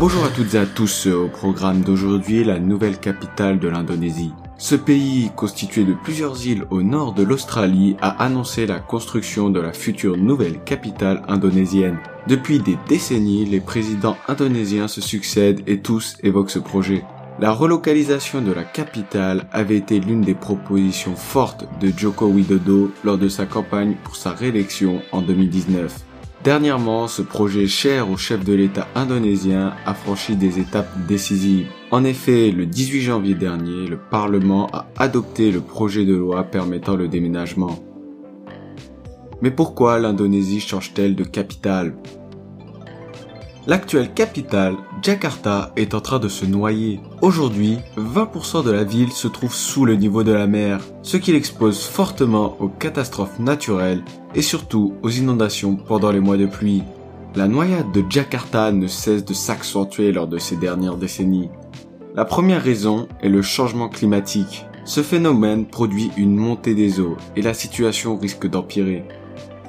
[0.00, 4.32] Bonjour à toutes et à tous au programme d'aujourd'hui, la nouvelle capitale de l'Indonésie.
[4.58, 9.60] Ce pays, constitué de plusieurs îles au nord de l'Australie, a annoncé la construction de
[9.60, 12.00] la future nouvelle capitale indonésienne.
[12.26, 17.04] Depuis des décennies, les présidents indonésiens se succèdent et tous évoquent ce projet.
[17.38, 23.18] La relocalisation de la capitale avait été l'une des propositions fortes de Joko Widodo lors
[23.18, 26.13] de sa campagne pour sa réélection en 2019.
[26.44, 31.68] Dernièrement, ce projet cher au chef de l'État indonésien a franchi des étapes décisives.
[31.90, 36.96] En effet, le 18 janvier dernier, le Parlement a adopté le projet de loi permettant
[36.96, 37.82] le déménagement.
[39.40, 41.94] Mais pourquoi l'Indonésie change-t-elle de capitale?
[43.66, 47.00] L'actuelle capitale, Jakarta, est en train de se noyer.
[47.22, 51.32] Aujourd'hui, 20% de la ville se trouve sous le niveau de la mer, ce qui
[51.32, 56.82] l'expose fortement aux catastrophes naturelles et surtout aux inondations pendant les mois de pluie.
[57.36, 61.48] La noyade de Jakarta ne cesse de s'accentuer lors de ces dernières décennies.
[62.14, 64.66] La première raison est le changement climatique.
[64.84, 69.04] Ce phénomène produit une montée des eaux et la situation risque d'empirer.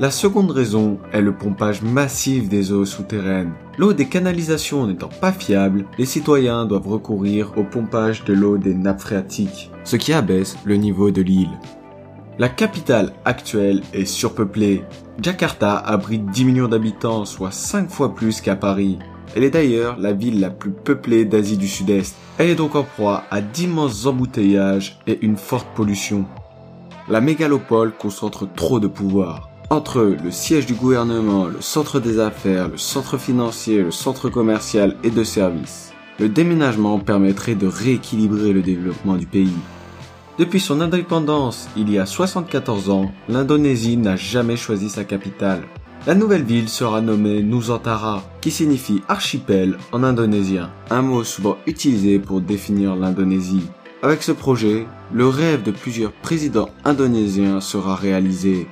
[0.00, 3.52] La seconde raison est le pompage massif des eaux souterraines.
[3.78, 8.74] L'eau des canalisations n'étant pas fiable, les citoyens doivent recourir au pompage de l'eau des
[8.74, 11.60] nappes phréatiques, ce qui abaisse le niveau de l'île.
[12.40, 14.82] La capitale actuelle est surpeuplée.
[15.22, 18.98] Jakarta abrite 10 millions d'habitants, soit 5 fois plus qu'à Paris.
[19.36, 22.16] Elle est d'ailleurs la ville la plus peuplée d'Asie du Sud-Est.
[22.38, 26.24] Elle est donc en proie à d'immenses embouteillages et une forte pollution.
[27.08, 32.68] La mégalopole concentre trop de pouvoir entre le siège du gouvernement, le centre des affaires,
[32.68, 35.92] le centre financier, le centre commercial et de services.
[36.18, 39.56] Le déménagement permettrait de rééquilibrer le développement du pays.
[40.38, 45.62] Depuis son indépendance, il y a 74 ans, l'Indonésie n'a jamais choisi sa capitale.
[46.06, 52.18] La nouvelle ville sera nommée Nusantara, qui signifie archipel en indonésien, un mot souvent utilisé
[52.18, 53.66] pour définir l'Indonésie.
[54.02, 58.66] Avec ce projet, le rêve de plusieurs présidents indonésiens sera réalisé.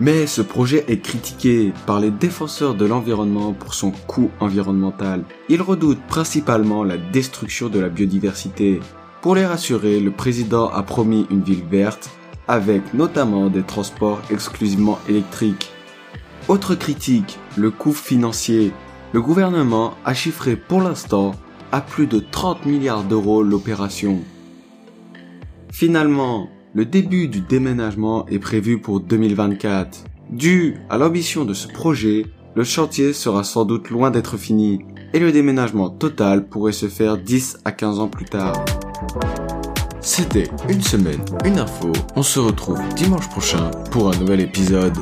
[0.00, 5.24] Mais ce projet est critiqué par les défenseurs de l'environnement pour son coût environnemental.
[5.50, 8.80] Ils redoutent principalement la destruction de la biodiversité.
[9.20, 12.08] Pour les rassurer, le président a promis une ville verte
[12.48, 15.70] avec notamment des transports exclusivement électriques.
[16.48, 18.72] Autre critique, le coût financier.
[19.12, 21.32] Le gouvernement a chiffré pour l'instant
[21.72, 24.20] à plus de 30 milliards d'euros l'opération.
[25.70, 30.04] Finalement, le début du déménagement est prévu pour 2024.
[30.30, 35.18] Dû à l'ambition de ce projet, le chantier sera sans doute loin d'être fini et
[35.18, 38.64] le déménagement total pourrait se faire 10 à 15 ans plus tard.
[40.00, 41.92] C'était une semaine, une info.
[42.16, 44.96] On se retrouve dimanche prochain pour un nouvel épisode.